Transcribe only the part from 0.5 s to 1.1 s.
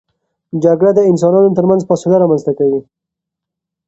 جګړه د